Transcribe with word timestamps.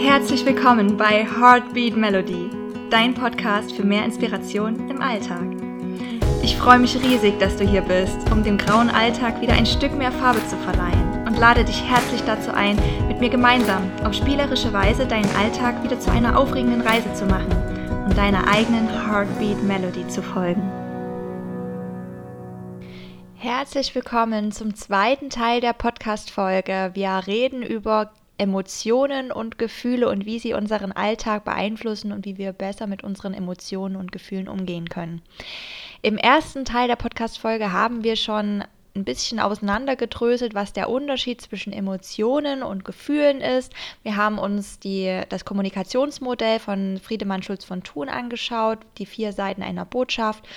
Herzlich 0.00 0.44
willkommen 0.44 0.96
bei 0.96 1.24
Heartbeat 1.24 1.96
Melody, 1.96 2.50
dein 2.90 3.14
Podcast 3.14 3.70
für 3.76 3.84
mehr 3.84 4.04
Inspiration 4.04 4.90
im 4.90 5.00
Alltag. 5.00 5.44
Ich 6.42 6.56
freue 6.56 6.80
mich 6.80 6.96
riesig, 6.96 7.38
dass 7.38 7.56
du 7.56 7.64
hier 7.64 7.82
bist, 7.82 8.18
um 8.32 8.42
dem 8.42 8.58
grauen 8.58 8.90
Alltag 8.90 9.40
wieder 9.40 9.52
ein 9.52 9.66
Stück 9.66 9.96
mehr 9.96 10.10
Farbe 10.10 10.44
zu 10.48 10.56
verleihen 10.56 11.24
und 11.28 11.38
lade 11.38 11.64
dich 11.64 11.84
herzlich 11.84 12.22
dazu 12.26 12.52
ein, 12.52 12.76
mit 13.06 13.20
mir 13.20 13.30
gemeinsam 13.30 13.88
auf 14.04 14.14
spielerische 14.14 14.72
Weise 14.72 15.06
deinen 15.06 15.30
Alltag 15.36 15.84
wieder 15.84 16.00
zu 16.00 16.10
einer 16.10 16.36
aufregenden 16.36 16.80
Reise 16.80 17.12
zu 17.14 17.26
machen 17.26 17.52
und 18.04 18.18
deiner 18.18 18.48
eigenen 18.48 18.88
Heartbeat 18.88 19.62
Melody 19.62 20.08
zu 20.08 20.22
folgen. 20.22 20.62
Herzlich 23.38 23.94
willkommen 23.94 24.50
zum 24.50 24.74
zweiten 24.74 25.28
Teil 25.28 25.60
der 25.60 25.74
Podcast-Folge. 25.74 26.92
Wir 26.94 27.22
reden 27.26 27.62
über 27.62 28.10
Emotionen 28.38 29.30
und 29.30 29.58
Gefühle 29.58 30.08
und 30.08 30.24
wie 30.24 30.38
sie 30.38 30.54
unseren 30.54 30.90
Alltag 30.90 31.44
beeinflussen 31.44 32.12
und 32.12 32.24
wie 32.24 32.38
wir 32.38 32.54
besser 32.54 32.86
mit 32.86 33.04
unseren 33.04 33.34
Emotionen 33.34 33.96
und 33.96 34.10
Gefühlen 34.10 34.48
umgehen 34.48 34.88
können. 34.88 35.20
Im 36.00 36.16
ersten 36.16 36.64
Teil 36.64 36.88
der 36.88 36.96
Podcast-Folge 36.96 37.72
haben 37.72 38.04
wir 38.04 38.16
schon 38.16 38.64
ein 38.94 39.04
bisschen 39.04 39.38
auseinandergedröselt, 39.38 40.54
was 40.54 40.72
der 40.72 40.88
Unterschied 40.88 41.42
zwischen 41.42 41.74
Emotionen 41.74 42.62
und 42.62 42.86
Gefühlen 42.86 43.42
ist. 43.42 43.74
Wir 44.02 44.16
haben 44.16 44.38
uns 44.38 44.78
die, 44.78 45.20
das 45.28 45.44
Kommunikationsmodell 45.44 46.58
von 46.58 46.98
Friedemann 46.98 47.42
Schulz 47.42 47.66
von 47.66 47.82
Thun 47.82 48.08
angeschaut, 48.08 48.78
die 48.96 49.04
vier 49.04 49.34
Seiten 49.34 49.62
einer 49.62 49.84
Botschaft 49.84 50.48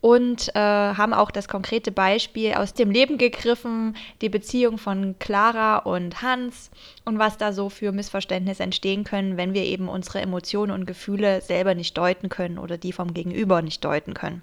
und 0.00 0.54
äh, 0.54 0.58
haben 0.58 1.12
auch 1.12 1.30
das 1.30 1.48
konkrete 1.48 1.90
Beispiel 1.90 2.54
aus 2.54 2.74
dem 2.74 2.90
Leben 2.90 3.18
gegriffen, 3.18 3.96
die 4.20 4.28
Beziehung 4.28 4.78
von 4.78 5.16
Clara 5.18 5.78
und 5.78 6.22
Hans 6.22 6.70
und 7.04 7.18
was 7.18 7.36
da 7.36 7.52
so 7.52 7.68
für 7.68 7.92
Missverständnisse 7.92 8.62
entstehen 8.62 9.04
können, 9.04 9.36
wenn 9.36 9.54
wir 9.54 9.64
eben 9.64 9.88
unsere 9.88 10.20
Emotionen 10.20 10.72
und 10.72 10.86
Gefühle 10.86 11.40
selber 11.40 11.74
nicht 11.74 11.98
deuten 11.98 12.28
können 12.28 12.58
oder 12.58 12.78
die 12.78 12.92
vom 12.92 13.12
Gegenüber 13.12 13.62
nicht 13.62 13.84
deuten 13.84 14.14
können. 14.14 14.42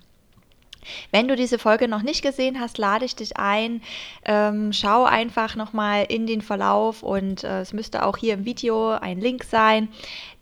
Wenn 1.11 1.27
du 1.27 1.35
diese 1.35 1.57
Folge 1.57 1.87
noch 1.87 2.03
nicht 2.03 2.21
gesehen 2.21 2.59
hast, 2.59 2.77
lade 2.77 3.05
ich 3.05 3.15
dich 3.15 3.37
ein. 3.37 3.81
Ähm, 4.23 4.71
schau 4.71 5.03
einfach 5.03 5.55
nochmal 5.55 6.05
in 6.09 6.27
den 6.27 6.41
Verlauf 6.41 7.03
und 7.03 7.43
äh, 7.43 7.61
es 7.61 7.73
müsste 7.73 8.05
auch 8.05 8.17
hier 8.17 8.35
im 8.35 8.45
Video 8.45 8.89
ein 8.91 9.19
Link 9.19 9.45
sein 9.45 9.89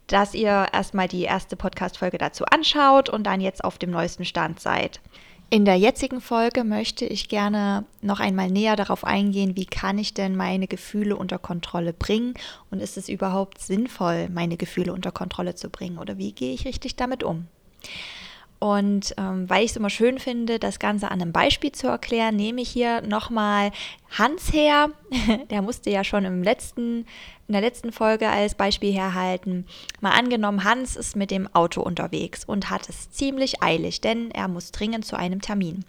dass 0.08 0.34
ihr 0.34 0.68
erstmal 0.74 1.08
die 1.08 1.24
erste 1.24 1.56
Podcast-Folge 1.56 2.18
dazu 2.18 2.46
anschaut 2.46 3.10
und 3.10 3.24
dann 3.24 3.42
jetzt 3.42 3.64
auf 3.64 3.78
dem 3.78 3.92
neuesten 3.92 4.26
Stand 4.26 4.60
seid. 4.60 5.00
In 5.50 5.66
der 5.66 5.76
jetzigen 5.76 6.20
Folge 6.20 6.64
möchte 6.64 7.06
ich 7.06 7.30
gerne 7.30 7.86
noch 8.02 8.20
einmal 8.20 8.50
näher 8.50 8.76
darauf 8.76 9.04
eingehen, 9.04 9.56
wie 9.56 9.68
kann 9.68 10.00
ich 10.00 10.16
denn 10.16 10.36
meine 10.36 10.68
Gefühle 10.68 11.16
unter 11.16 11.38
Kontrolle 11.38 11.94
bringen 11.94 12.34
und 12.72 12.82
ist 12.82 12.98
es 12.98 13.08
überhaupt 13.08 13.60
sinnvoll, 13.60 14.30
meine 14.30 14.58
Gefühle 14.58 14.94
unter 14.94 15.12
Kontrolle 15.12 15.54
zu 15.54 15.70
bringen 15.70 16.00
oder 16.00 16.18
wie 16.18 16.32
gehe 16.32 16.56
ich 16.56 16.66
richtig 16.66 16.96
damit 16.96 17.24
um? 17.24 17.48
Und 18.64 19.14
ähm, 19.18 19.50
weil 19.50 19.66
ich 19.66 19.72
es 19.72 19.76
immer 19.76 19.90
schön 19.90 20.20
finde, 20.20 20.58
das 20.58 20.80
Ganze 20.80 21.12
an 21.12 21.22
einem 21.22 21.34
Beispiel 21.34 21.74
zu 21.74 21.88
erklären, 21.88 22.38
nehme 22.38 22.62
ich 22.62 22.70
hier 22.70 23.02
nochmal 23.02 23.72
Hans 24.18 24.54
her. 24.54 24.90
Der 25.50 25.62
musste 25.62 25.90
ja 25.90 26.06
schon 26.06 26.24
im 26.24 26.44
letzten, 26.44 27.00
in 27.50 27.52
der 27.52 27.60
letzten 27.60 27.92
Folge 27.92 28.30
als 28.30 28.56
Beispiel 28.56 28.94
herhalten. 28.94 29.66
Mal 30.00 30.12
angenommen, 30.12 30.64
Hans 30.64 30.96
ist 30.96 31.18
mit 31.18 31.30
dem 31.30 31.54
Auto 31.54 31.82
unterwegs 31.82 32.46
und 32.46 32.70
hat 32.70 32.88
es 32.88 33.12
ziemlich 33.12 33.62
eilig, 33.62 34.00
denn 34.00 34.32
er 34.32 34.48
muss 34.48 34.72
dringend 34.72 35.04
zu 35.04 35.18
einem 35.18 35.42
Termin. 35.42 35.84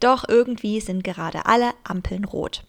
Doch 0.00 0.24
irgendwie 0.26 0.80
sind 0.80 1.04
gerade 1.04 1.44
alle 1.44 1.72
Ampeln 1.84 2.24
rot 2.24 2.64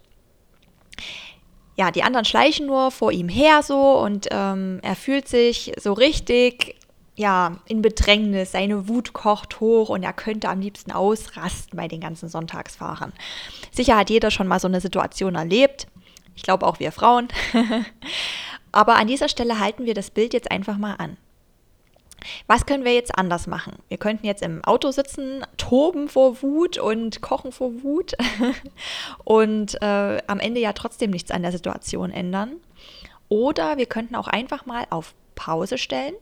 ja, 1.77 1.91
die 1.91 2.03
anderen 2.03 2.23
schleichen 2.23 2.67
nur 2.67 2.89
vor 2.89 3.11
ihm 3.11 3.27
her 3.27 3.61
so 3.61 3.99
und 3.99 4.29
ähm, 4.31 4.79
er 4.81 4.95
fühlt 4.95 5.27
sich 5.27 5.73
so 5.77 5.91
richtig 5.91 6.77
ja, 7.15 7.57
in 7.65 7.81
Bedrängnis, 7.81 8.51
seine 8.51 8.89
Wut 8.89 9.13
kocht 9.13 9.59
hoch 9.59 9.89
und 9.89 10.03
er 10.03 10.13
könnte 10.13 10.49
am 10.49 10.59
liebsten 10.59 10.91
ausrasten 10.91 11.77
bei 11.77 11.87
den 11.87 12.01
ganzen 12.01 12.27
Sonntagsfahrern. 12.27 13.13
Sicher 13.71 13.95
hat 13.95 14.09
jeder 14.09 14.31
schon 14.31 14.47
mal 14.47 14.59
so 14.59 14.67
eine 14.67 14.81
Situation 14.81 15.35
erlebt. 15.35 15.87
Ich 16.35 16.43
glaube 16.43 16.67
auch 16.67 16.79
wir 16.79 16.91
Frauen. 16.91 17.29
Aber 18.73 18.95
an 18.95 19.07
dieser 19.07 19.29
Stelle 19.29 19.59
halten 19.59 19.85
wir 19.85 19.93
das 19.93 20.11
Bild 20.11 20.33
jetzt 20.33 20.51
einfach 20.51 20.77
mal 20.77 20.95
an. 20.95 21.15
Was 22.47 22.65
können 22.65 22.83
wir 22.83 22.93
jetzt 22.93 23.17
anders 23.17 23.47
machen? 23.47 23.77
Wir 23.87 23.97
könnten 23.97 24.25
jetzt 24.25 24.41
im 24.41 24.63
Auto 24.65 24.91
sitzen, 24.91 25.45
toben 25.57 26.09
vor 26.09 26.41
Wut 26.41 26.77
und 26.77 27.21
kochen 27.21 27.51
vor 27.51 27.83
Wut 27.83 28.13
und 29.23 29.81
äh, 29.81 30.21
am 30.27 30.39
Ende 30.39 30.59
ja 30.59 30.73
trotzdem 30.73 31.11
nichts 31.11 31.31
an 31.31 31.43
der 31.43 31.51
Situation 31.51 32.11
ändern. 32.11 32.57
Oder 33.29 33.77
wir 33.77 33.85
könnten 33.85 34.15
auch 34.15 34.27
einfach 34.27 34.65
mal 34.65 34.85
auf 34.89 35.13
Pause 35.35 35.77
stellen 35.77 36.15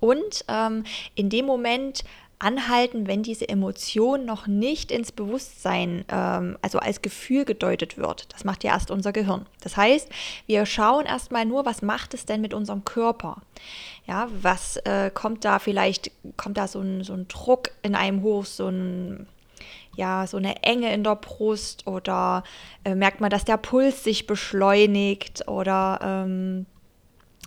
und 0.00 0.44
ähm, 0.48 0.84
in 1.14 1.30
dem 1.30 1.46
Moment 1.46 2.04
anhalten, 2.38 3.06
wenn 3.06 3.22
diese 3.22 3.48
Emotion 3.48 4.26
noch 4.26 4.46
nicht 4.46 4.90
ins 4.90 5.10
Bewusstsein, 5.10 6.04
ähm, 6.08 6.58
also 6.60 6.78
als 6.78 7.00
Gefühl 7.00 7.44
gedeutet 7.44 7.96
wird. 7.96 8.32
Das 8.32 8.44
macht 8.44 8.62
ja 8.62 8.72
erst 8.72 8.90
unser 8.90 9.12
Gehirn. 9.12 9.46
Das 9.62 9.76
heißt, 9.76 10.08
wir 10.46 10.66
schauen 10.66 11.06
erstmal 11.06 11.46
nur, 11.46 11.64
was 11.64 11.80
macht 11.80 12.12
es 12.14 12.26
denn 12.26 12.42
mit 12.42 12.52
unserem 12.52 12.84
Körper? 12.84 13.40
Ja, 14.06 14.28
was 14.42 14.76
äh, 14.78 15.10
kommt 15.12 15.44
da 15.44 15.58
vielleicht, 15.58 16.10
kommt 16.36 16.58
da 16.58 16.68
so 16.68 16.80
ein, 16.80 17.04
so 17.04 17.14
ein 17.14 17.26
Druck 17.28 17.70
in 17.82 17.94
einem 17.94 18.22
hoch, 18.22 18.44
so 18.44 18.68
ein 18.68 19.26
ja, 19.96 20.26
so 20.26 20.36
eine 20.36 20.62
Enge 20.62 20.92
in 20.92 21.04
der 21.04 21.16
Brust 21.16 21.86
oder 21.86 22.44
äh, 22.84 22.94
merkt 22.94 23.22
man, 23.22 23.30
dass 23.30 23.46
der 23.46 23.56
Puls 23.56 24.04
sich 24.04 24.26
beschleunigt 24.26 25.48
oder 25.48 25.98
ähm, 26.02 26.66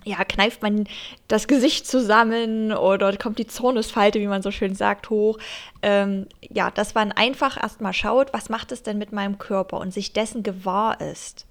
ja, 0.04 0.24
kneift 0.24 0.62
man 0.62 0.86
das 1.28 1.46
Gesicht 1.46 1.86
zusammen 1.86 2.72
oder 2.72 3.16
kommt 3.16 3.38
die 3.38 3.46
Zornesfalte, 3.46 4.20
wie 4.20 4.26
man 4.26 4.42
so 4.42 4.50
schön 4.50 4.74
sagt, 4.74 5.10
hoch. 5.10 5.38
Ähm, 5.82 6.26
ja, 6.40 6.70
dass 6.70 6.94
man 6.94 7.12
einfach 7.12 7.62
erstmal 7.62 7.92
schaut, 7.92 8.32
was 8.32 8.48
macht 8.48 8.72
es 8.72 8.82
denn 8.82 8.98
mit 8.98 9.12
meinem 9.12 9.38
Körper 9.38 9.78
und 9.78 9.92
sich 9.92 10.12
dessen 10.12 10.42
gewahr 10.42 11.00
ist. 11.00 11.46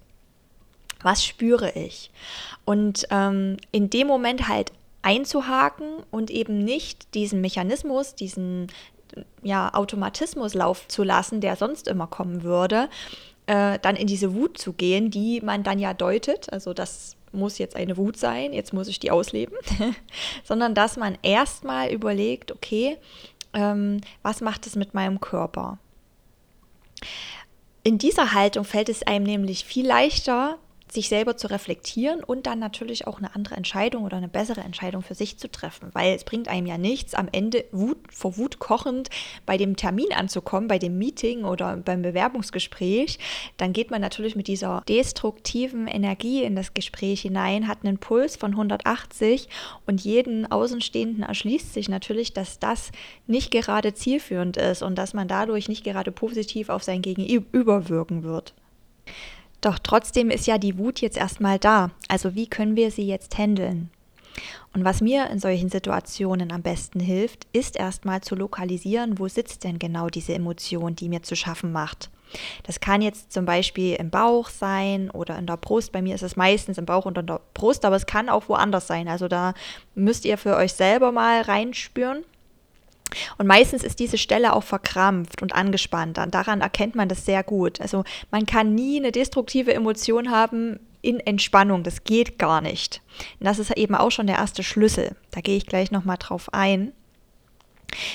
Was 1.02 1.24
spüre 1.24 1.72
ich? 1.72 2.10
Und 2.64 3.06
ähm, 3.10 3.56
in 3.72 3.88
dem 3.88 4.06
Moment 4.06 4.48
halt 4.48 4.72
einzuhaken 5.02 6.02
und 6.10 6.30
eben 6.30 6.62
nicht 6.62 7.14
diesen 7.14 7.40
Mechanismus, 7.40 8.14
diesen 8.14 8.66
ja, 9.42 9.72
Automatismus 9.72 10.54
laufen 10.54 10.88
zu 10.88 11.02
lassen, 11.02 11.40
der 11.40 11.56
sonst 11.56 11.88
immer 11.88 12.06
kommen 12.06 12.42
würde, 12.42 12.88
äh, 13.46 13.78
dann 13.80 13.96
in 13.96 14.06
diese 14.06 14.34
Wut 14.34 14.58
zu 14.58 14.72
gehen, 14.72 15.10
die 15.10 15.40
man 15.40 15.62
dann 15.62 15.78
ja 15.78 15.94
deutet. 15.94 16.52
Also 16.52 16.74
das 16.74 17.16
muss 17.32 17.58
jetzt 17.58 17.76
eine 17.76 17.96
Wut 17.96 18.16
sein, 18.16 18.52
jetzt 18.52 18.72
muss 18.72 18.88
ich 18.88 18.98
die 19.00 19.10
ausleben, 19.10 19.56
sondern 20.44 20.74
dass 20.74 20.96
man 20.96 21.18
erstmal 21.22 21.90
überlegt, 21.90 22.52
okay, 22.52 22.96
ähm, 23.52 24.00
was 24.22 24.40
macht 24.40 24.66
es 24.66 24.76
mit 24.76 24.94
meinem 24.94 25.20
Körper? 25.20 25.78
In 27.82 27.98
dieser 27.98 28.34
Haltung 28.34 28.64
fällt 28.64 28.88
es 28.88 29.02
einem 29.02 29.24
nämlich 29.24 29.64
viel 29.64 29.86
leichter, 29.86 30.58
sich 30.92 31.08
selber 31.08 31.36
zu 31.36 31.48
reflektieren 31.48 32.22
und 32.24 32.46
dann 32.46 32.58
natürlich 32.58 33.06
auch 33.06 33.18
eine 33.18 33.34
andere 33.34 33.56
Entscheidung 33.56 34.04
oder 34.04 34.16
eine 34.16 34.28
bessere 34.28 34.60
Entscheidung 34.60 35.02
für 35.02 35.14
sich 35.14 35.38
zu 35.38 35.50
treffen, 35.50 35.90
weil 35.92 36.14
es 36.14 36.24
bringt 36.24 36.48
einem 36.48 36.66
ja 36.66 36.78
nichts, 36.78 37.14
am 37.14 37.28
Ende 37.30 37.64
Wut, 37.72 37.98
vor 38.10 38.36
Wut 38.36 38.58
kochend 38.58 39.08
bei 39.46 39.56
dem 39.56 39.76
Termin 39.76 40.12
anzukommen, 40.14 40.68
bei 40.68 40.78
dem 40.78 40.98
Meeting 40.98 41.44
oder 41.44 41.76
beim 41.76 42.02
Bewerbungsgespräch. 42.02 43.18
Dann 43.56 43.72
geht 43.72 43.90
man 43.90 44.00
natürlich 44.00 44.36
mit 44.36 44.48
dieser 44.48 44.82
destruktiven 44.88 45.86
Energie 45.86 46.42
in 46.42 46.56
das 46.56 46.74
Gespräch 46.74 47.22
hinein, 47.22 47.68
hat 47.68 47.78
einen 47.84 47.98
Puls 47.98 48.36
von 48.36 48.52
180 48.52 49.48
und 49.86 50.02
jeden 50.02 50.50
Außenstehenden 50.50 51.22
erschließt 51.22 51.72
sich 51.72 51.88
natürlich, 51.88 52.32
dass 52.32 52.58
das 52.58 52.90
nicht 53.26 53.50
gerade 53.50 53.94
zielführend 53.94 54.56
ist 54.56 54.82
und 54.82 54.96
dass 54.96 55.14
man 55.14 55.28
dadurch 55.28 55.68
nicht 55.68 55.84
gerade 55.84 56.12
positiv 56.12 56.68
auf 56.68 56.82
sein 56.82 57.02
Gegenüber 57.02 57.88
wirken 57.88 58.22
wird. 58.22 58.54
Doch 59.60 59.78
trotzdem 59.78 60.30
ist 60.30 60.46
ja 60.46 60.58
die 60.58 60.78
Wut 60.78 61.00
jetzt 61.00 61.16
erstmal 61.16 61.58
da. 61.58 61.90
Also 62.08 62.34
wie 62.34 62.46
können 62.46 62.76
wir 62.76 62.90
sie 62.90 63.06
jetzt 63.06 63.36
handeln? 63.36 63.90
Und 64.72 64.84
was 64.84 65.00
mir 65.00 65.28
in 65.30 65.40
solchen 65.40 65.68
Situationen 65.68 66.52
am 66.52 66.62
besten 66.62 67.00
hilft, 67.00 67.46
ist 67.52 67.76
erstmal 67.76 68.20
zu 68.20 68.36
lokalisieren, 68.36 69.18
wo 69.18 69.26
sitzt 69.28 69.64
denn 69.64 69.78
genau 69.78 70.08
diese 70.08 70.34
Emotion, 70.34 70.94
die 70.94 71.08
mir 71.08 71.22
zu 71.22 71.34
schaffen 71.34 71.72
macht. 71.72 72.08
Das 72.62 72.78
kann 72.78 73.02
jetzt 73.02 73.32
zum 73.32 73.44
Beispiel 73.44 73.96
im 73.96 74.10
Bauch 74.10 74.48
sein 74.48 75.10
oder 75.10 75.36
in 75.36 75.46
der 75.46 75.56
Brust. 75.56 75.90
Bei 75.90 76.00
mir 76.00 76.14
ist 76.14 76.22
es 76.22 76.36
meistens 76.36 76.78
im 76.78 76.86
Bauch 76.86 77.04
und 77.04 77.18
in 77.18 77.26
der 77.26 77.40
Brust, 77.54 77.84
aber 77.84 77.96
es 77.96 78.06
kann 78.06 78.28
auch 78.28 78.48
woanders 78.48 78.86
sein. 78.86 79.08
Also 79.08 79.26
da 79.26 79.54
müsst 79.96 80.24
ihr 80.24 80.38
für 80.38 80.54
euch 80.56 80.72
selber 80.72 81.10
mal 81.10 81.42
reinspüren. 81.42 82.24
Und 83.38 83.46
meistens 83.46 83.84
ist 83.84 83.98
diese 83.98 84.18
Stelle 84.18 84.52
auch 84.54 84.64
verkrampft 84.64 85.42
und 85.42 85.54
angespannt. 85.54 86.18
Und 86.18 86.34
daran 86.34 86.60
erkennt 86.60 86.94
man 86.94 87.08
das 87.08 87.24
sehr 87.24 87.42
gut. 87.42 87.80
Also 87.80 88.04
man 88.30 88.46
kann 88.46 88.74
nie 88.74 88.98
eine 88.98 89.12
destruktive 89.12 89.74
Emotion 89.74 90.30
haben 90.30 90.80
in 91.02 91.20
Entspannung. 91.20 91.82
Das 91.82 92.04
geht 92.04 92.38
gar 92.38 92.60
nicht. 92.60 93.02
Und 93.38 93.46
das 93.46 93.58
ist 93.58 93.76
eben 93.76 93.94
auch 93.94 94.10
schon 94.10 94.26
der 94.26 94.36
erste 94.36 94.62
Schlüssel. 94.62 95.16
Da 95.30 95.40
gehe 95.40 95.56
ich 95.56 95.66
gleich 95.66 95.90
nochmal 95.90 96.18
drauf 96.18 96.52
ein. 96.52 96.92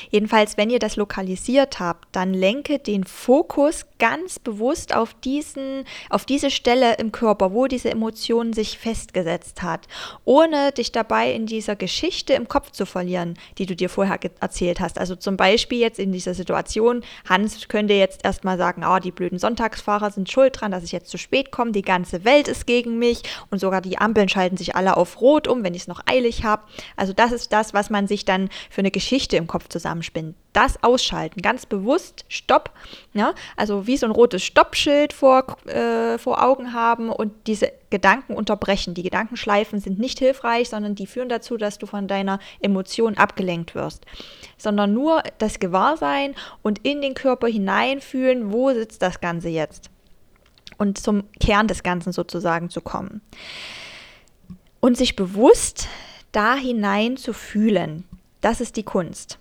Jedenfalls, 0.10 0.57
wenn 0.57 0.69
ihr 0.69 0.80
das 0.80 0.95
lokalisiert 0.95 1.80
habt, 1.80 2.07
dann 2.12 2.33
lenke 2.33 2.80
den 2.80 3.04
Fokus 3.04 3.86
ganz 4.00 4.39
bewusst 4.39 4.95
auf 4.95 5.13
diesen, 5.13 5.86
auf 6.10 6.25
diese 6.25 6.51
Stelle 6.51 6.95
im 6.95 7.12
Körper, 7.12 7.54
wo 7.54 7.68
diese 7.68 7.92
Emotion 7.92 8.54
sich 8.54 8.77
festgesetzt 8.77 9.62
hat, 9.62 9.88
ohne 10.25 10.72
dich 10.72 10.92
dabei 10.92 11.31
in 11.31 11.45
dieser 11.45 11.75
Geschichte 11.75 12.33
im 12.33 12.48
Kopf 12.48 12.72
zu 12.72 12.86
verlieren, 12.86 13.38
die 13.57 13.66
du 13.66 13.75
dir 13.75 13.89
vorher 13.89 14.19
erzählt 14.39 14.80
hast. 14.80 14.98
Also 14.98 15.16
zum 15.16 15.38
Beispiel 15.38 15.80
jetzt 15.80 16.00
in 16.00 16.12
dieser 16.12 16.33
Situation, 16.33 17.04
Hans 17.27 17.68
könnte 17.68 17.94
jetzt 17.94 18.25
erstmal 18.25 18.57
sagen, 18.57 18.83
oh, 18.86 19.00
die 19.00 19.12
blöden 19.12 19.39
Sonntagsfahrer 19.39 20.12
sind 20.12 20.30
schuld 20.30 20.60
dran, 20.60 20.72
dass 20.72 20.83
ich 20.83 20.92
jetzt 20.92 21.10
zu 21.10 21.18
spät 21.18 21.51
komme, 21.51 21.72
die 21.72 21.81
ganze 21.81 22.25
Welt 22.25 22.48
ist 22.48 22.68
gegen 22.68 22.98
mich 23.00 23.24
und 23.50 23.60
sogar 23.60 23.81
die 23.81 23.98
Ampeln 23.98 24.30
schalten 24.30 24.57
sich 24.57 24.75
alle 24.75 24.98
auf 24.98 25.22
Rot 25.22 25.48
um, 25.48 25.63
wenn 25.63 25.74
ich 25.74 25.83
es 25.83 25.88
noch 25.88 26.01
eilig 26.06 26.44
habe. 26.44 26.63
Also 26.95 27.13
das 27.13 27.31
ist 27.31 27.54
das, 27.54 27.74
was 27.74 27.89
man 27.89 28.07
sich 28.07 28.25
dann 28.25 28.50
für 28.69 28.81
eine 28.81 28.92
Geschichte 28.92 29.38
im 29.38 29.48
Kopf 29.48 29.65
zusammenspinnt. 29.70 30.36
Das 30.54 30.82
ausschalten, 30.84 31.42
ganz 31.42 31.66
bewusst, 31.66 32.26
Stopp, 32.30 32.72
ja, 33.14 33.34
also 33.58 33.88
wie 33.88 33.98
so 33.98 34.06
ein 34.06 34.12
rotes 34.12 34.44
Stoppschild 34.44 35.14
vor, 35.14 35.58
äh, 35.68 36.18
vor 36.18 36.44
Augen 36.44 36.74
haben 36.74 37.10
und 37.10 37.34
diese 37.48 37.72
Gedanken 37.90 38.34
unterbrechen. 38.34 38.94
Die 38.94 39.04
Gedankenschleifen 39.04 39.80
sind 39.80 40.00
nicht 40.00 40.20
hilfreich, 40.20 40.70
sondern 40.70 40.96
die 40.96 41.08
führen 41.08 41.30
dazu, 41.30 41.58
dass 41.58 41.78
du 41.78 41.86
von 41.86 42.08
deiner 42.08 42.40
Emotion 42.62 43.18
abgelenkt 43.18 43.76
wirst, 43.76 44.06
sondern 44.58 44.94
nur 44.94 45.24
das 45.38 45.60
Gewahrsein 45.60 46.36
und 46.62 46.80
in 46.84 47.02
den 47.02 47.14
Körper 47.14 47.48
hineinfühlen, 47.48 48.52
wo 48.52 48.72
sitzt 48.74 49.02
das 49.02 49.20
Ganze 49.20 49.50
jetzt 49.50 49.90
und 50.78 50.98
zum 50.98 51.24
Kern 51.40 51.68
des 51.68 51.84
Ganzen 51.84 52.12
sozusagen 52.12 52.70
zu 52.70 52.82
kommen. 52.82 53.22
Und 54.80 54.98
sich 54.98 55.16
bewusst 55.16 55.88
da 56.32 56.56
hinein 56.56 57.18
zu 57.18 57.34
fühlen, 57.34 58.04
das 58.42 58.62
ist 58.62 58.76
die 58.76 58.84
Kunst. 58.84 59.40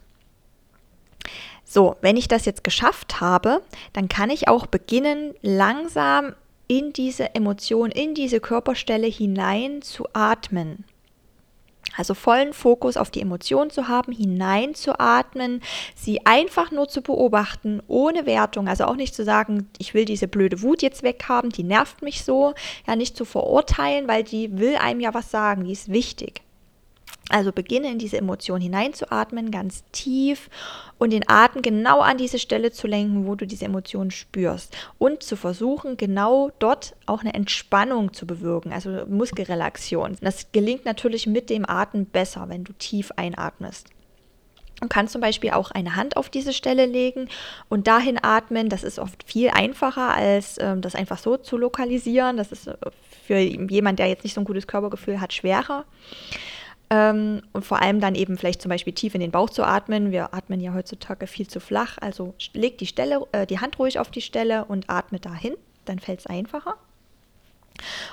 So, 1.64 1.96
wenn 2.00 2.16
ich 2.16 2.28
das 2.28 2.44
jetzt 2.44 2.64
geschafft 2.64 3.20
habe, 3.20 3.62
dann 3.92 4.08
kann 4.08 4.30
ich 4.30 4.48
auch 4.48 4.66
beginnen, 4.66 5.34
langsam 5.42 6.34
in 6.68 6.92
diese 6.92 7.34
Emotion, 7.34 7.90
in 7.90 8.14
diese 8.14 8.40
Körperstelle 8.40 9.06
hinein 9.06 9.82
zu 9.82 10.06
atmen. 10.12 10.84
Also 11.96 12.14
vollen 12.14 12.52
Fokus 12.52 12.96
auf 12.96 13.10
die 13.10 13.20
Emotion 13.20 13.70
zu 13.70 13.88
haben, 13.88 14.12
hinein 14.12 14.74
zu 14.74 14.98
atmen, 14.98 15.62
sie 15.94 16.24
einfach 16.26 16.70
nur 16.70 16.88
zu 16.88 17.02
beobachten, 17.02 17.82
ohne 17.86 18.26
Wertung. 18.26 18.68
Also 18.68 18.84
auch 18.84 18.96
nicht 18.96 19.14
zu 19.14 19.24
sagen, 19.24 19.68
ich 19.78 19.94
will 19.94 20.04
diese 20.04 20.26
blöde 20.26 20.62
Wut 20.62 20.82
jetzt 20.82 21.02
weghaben, 21.02 21.50
die 21.50 21.62
nervt 21.62 22.02
mich 22.02 22.24
so. 22.24 22.54
Ja, 22.86 22.96
nicht 22.96 23.16
zu 23.16 23.24
verurteilen, 23.24 24.08
weil 24.08 24.24
die 24.24 24.58
will 24.58 24.76
einem 24.76 25.00
ja 25.00 25.14
was 25.14 25.30
sagen, 25.30 25.64
die 25.64 25.72
ist 25.72 25.90
wichtig. 25.90 26.43
Also 27.30 27.52
beginne 27.52 27.90
in 27.90 27.98
diese 27.98 28.18
Emotion 28.18 28.60
hineinzuatmen, 28.60 29.50
ganz 29.50 29.82
tief 29.92 30.50
und 30.98 31.10
den 31.10 31.26
Atem 31.26 31.62
genau 31.62 32.00
an 32.00 32.18
diese 32.18 32.38
Stelle 32.38 32.70
zu 32.70 32.86
lenken, 32.86 33.26
wo 33.26 33.34
du 33.34 33.46
diese 33.46 33.64
Emotion 33.64 34.10
spürst 34.10 34.76
und 34.98 35.22
zu 35.22 35.36
versuchen, 35.36 35.96
genau 35.96 36.50
dort 36.58 36.94
auch 37.06 37.20
eine 37.20 37.32
Entspannung 37.32 38.12
zu 38.12 38.26
bewirken, 38.26 38.72
also 38.72 39.06
Muskelrelaxion. 39.08 40.16
Das 40.20 40.52
gelingt 40.52 40.84
natürlich 40.84 41.26
mit 41.26 41.48
dem 41.48 41.68
Atem 41.68 42.04
besser, 42.04 42.48
wenn 42.48 42.64
du 42.64 42.74
tief 42.74 43.10
einatmest. 43.16 43.88
Du 44.80 44.88
kannst 44.88 45.12
zum 45.12 45.22
Beispiel 45.22 45.50
auch 45.50 45.70
eine 45.70 45.96
Hand 45.96 46.16
auf 46.18 46.28
diese 46.28 46.52
Stelle 46.52 46.84
legen 46.84 47.28
und 47.70 47.86
dahin 47.86 48.22
atmen. 48.22 48.68
Das 48.68 48.84
ist 48.84 48.98
oft 48.98 49.22
viel 49.22 49.48
einfacher, 49.48 50.14
als 50.14 50.56
ähm, 50.58 50.82
das 50.82 50.94
einfach 50.94 51.18
so 51.18 51.36
zu 51.36 51.56
lokalisieren. 51.56 52.36
Das 52.36 52.52
ist 52.52 52.66
äh, 52.66 52.76
für 53.26 53.38
jemanden, 53.38 53.96
der 53.96 54.08
jetzt 54.08 54.24
nicht 54.24 54.34
so 54.34 54.42
ein 54.42 54.44
gutes 54.44 54.66
Körpergefühl 54.66 55.20
hat, 55.20 55.32
schwerer. 55.32 55.84
Ähm, 56.90 57.42
und 57.52 57.64
vor 57.64 57.80
allem 57.80 58.00
dann 58.00 58.14
eben 58.14 58.36
vielleicht 58.36 58.62
zum 58.62 58.68
Beispiel 58.68 58.92
tief 58.92 59.14
in 59.14 59.20
den 59.20 59.30
Bauch 59.30 59.50
zu 59.50 59.64
atmen. 59.64 60.10
Wir 60.10 60.34
atmen 60.34 60.60
ja 60.60 60.74
heutzutage 60.74 61.26
viel 61.26 61.48
zu 61.48 61.60
flach. 61.60 61.98
Also 62.00 62.34
leg 62.52 62.78
die, 62.78 62.86
Stelle, 62.86 63.26
äh, 63.32 63.46
die 63.46 63.60
Hand 63.60 63.78
ruhig 63.78 63.98
auf 63.98 64.10
die 64.10 64.20
Stelle 64.20 64.64
und 64.66 64.90
atme 64.90 65.18
dahin. 65.18 65.54
Dann 65.84 65.98
fällt 65.98 66.20
es 66.20 66.26
einfacher. 66.26 66.76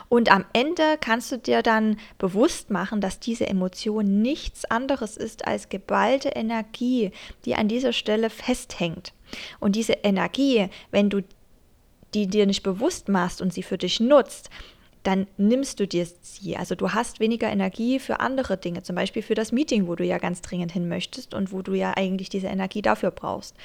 Und 0.09 0.31
am 0.31 0.45
Ende 0.53 0.97
kannst 0.99 1.31
du 1.31 1.37
dir 1.37 1.61
dann 1.61 1.97
bewusst 2.17 2.71
machen, 2.71 2.99
dass 2.99 3.19
diese 3.19 3.47
Emotion 3.47 4.21
nichts 4.21 4.65
anderes 4.65 5.17
ist 5.17 5.45
als 5.45 5.69
geballte 5.69 6.29
Energie, 6.29 7.11
die 7.45 7.55
an 7.55 7.67
dieser 7.67 7.93
Stelle 7.93 8.29
festhängt. 8.29 9.13
Und 9.59 9.75
diese 9.75 9.93
Energie, 9.93 10.69
wenn 10.89 11.09
du 11.09 11.21
die 12.13 12.27
dir 12.27 12.45
nicht 12.45 12.63
bewusst 12.63 13.07
machst 13.07 13.41
und 13.41 13.53
sie 13.53 13.63
für 13.63 13.77
dich 13.77 13.99
nutzt, 13.99 14.49
dann 15.03 15.27
nimmst 15.37 15.79
du 15.79 15.87
dir 15.87 16.05
sie. 16.21 16.57
Also 16.57 16.75
du 16.75 16.93
hast 16.93 17.19
weniger 17.19 17.49
Energie 17.49 17.99
für 17.99 18.19
andere 18.19 18.57
Dinge, 18.57 18.83
zum 18.83 18.95
Beispiel 18.95 19.21
für 19.21 19.35
das 19.35 19.51
Meeting, 19.51 19.87
wo 19.87 19.95
du 19.95 20.05
ja 20.05 20.17
ganz 20.17 20.41
dringend 20.41 20.71
hin 20.71 20.87
möchtest 20.87 21.33
und 21.33 21.51
wo 21.51 21.61
du 21.61 21.73
ja 21.73 21.93
eigentlich 21.95 22.29
diese 22.29 22.47
Energie 22.47 22.81
dafür 22.81 23.11
brauchst. 23.11 23.55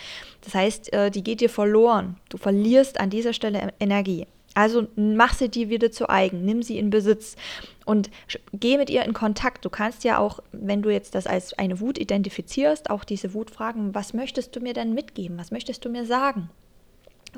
Das 0.42 0.54
heißt, 0.54 0.92
äh, 0.92 1.10
die 1.10 1.22
geht 1.22 1.40
dir 1.40 1.50
verloren. 1.50 2.16
Du 2.28 2.38
verlierst 2.38 2.98
an 3.00 3.10
dieser 3.10 3.32
Stelle 3.32 3.72
Energie. 3.80 4.26
Also 4.54 4.88
mach 4.96 5.34
sie 5.34 5.50
dir 5.50 5.68
wieder 5.68 5.92
zu 5.92 6.08
eigen, 6.08 6.42
nimm 6.46 6.62
sie 6.62 6.78
in 6.78 6.88
Besitz 6.88 7.36
und 7.84 8.10
geh 8.54 8.78
mit 8.78 8.88
ihr 8.88 9.04
in 9.04 9.12
Kontakt. 9.12 9.66
Du 9.66 9.68
kannst 9.68 10.02
ja 10.02 10.16
auch, 10.16 10.40
wenn 10.52 10.80
du 10.80 10.88
jetzt 10.88 11.14
das 11.14 11.26
als 11.26 11.52
eine 11.58 11.78
Wut 11.78 11.98
identifizierst, 11.98 12.88
auch 12.88 13.04
diese 13.04 13.34
Wut 13.34 13.50
fragen, 13.50 13.94
was 13.94 14.14
möchtest 14.14 14.56
du 14.56 14.60
mir 14.60 14.72
denn 14.72 14.94
mitgeben? 14.94 15.36
Was 15.36 15.50
möchtest 15.50 15.84
du 15.84 15.90
mir 15.90 16.06
sagen? 16.06 16.48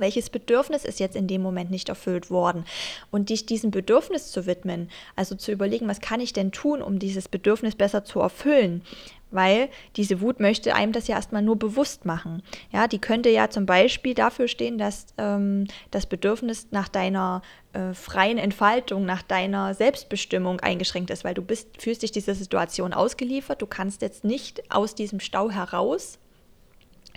Welches 0.01 0.31
Bedürfnis 0.31 0.85
ist 0.85 1.01
jetzt 1.01 1.17
in 1.17 1.27
dem 1.27 1.43
Moment 1.43 1.71
nicht 1.71 1.89
erfüllt 1.89 2.31
worden? 2.31 2.65
Und 3.11 3.31
dich 3.31 3.47
diesem 3.47 3.71
Bedürfnis 3.71 4.31
zu 4.31 4.47
widmen, 4.47 4.91
also 5.17 5.35
zu 5.35 5.53
überlegen, 5.53 5.89
was 5.89 6.01
kann 6.01 6.21
ich 6.21 6.33
denn 6.33 6.53
tun, 6.53 6.83
um 6.83 6.99
dieses 6.99 7.29
Bedürfnis 7.29 7.75
besser 7.75 8.05
zu 8.05 8.21
erfüllen, 8.21 8.83
weil 9.31 9.69
diese 9.97 10.21
Wut 10.21 10.41
möchte 10.41 10.75
einem 10.75 10.93
das 10.93 11.09
ja 11.09 11.17
erstmal 11.17 11.43
nur 11.43 11.57
bewusst 11.57 12.05
machen. 12.05 12.43
Ja, 12.73 12.89
die 12.89 12.99
könnte 12.99 13.29
ja 13.29 13.51
zum 13.51 13.67
Beispiel 13.67 14.15
dafür 14.15 14.49
stehen, 14.49 14.79
dass 14.79 15.07
ähm, 15.19 15.67
das 15.91 16.07
Bedürfnis 16.07 16.69
nach 16.71 16.89
deiner 16.89 17.43
äh, 17.73 17.93
freien 17.93 18.39
Entfaltung, 18.39 19.05
nach 19.05 19.23
deiner 19.23 19.75
Selbstbestimmung 19.75 20.61
eingeschränkt 20.61 21.11
ist, 21.11 21.25
weil 21.25 21.35
du 21.35 21.43
bist, 21.43 21.81
fühlst 21.81 22.03
dich 22.03 22.13
dieser 22.13 22.35
Situation 22.35 22.93
ausgeliefert, 22.93 23.61
du 23.61 23.67
kannst 23.67 24.03
jetzt 24.03 24.25
nicht 24.25 24.71
aus 24.71 24.95
diesem 24.95 25.21
Stau 25.21 25.51
heraus 25.51 26.19